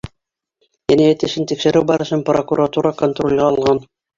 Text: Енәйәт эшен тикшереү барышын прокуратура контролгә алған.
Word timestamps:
Енәйәт 0.95 1.27
эшен 1.27 1.45
тикшереү 1.53 1.85
барышын 1.91 2.27
прокуратура 2.33 2.97
контролгә 3.03 3.49
алған. 3.53 3.87